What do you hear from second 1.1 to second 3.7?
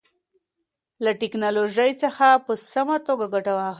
ټیکنالوژۍ څخه په سمه توګه ګټه واخلئ.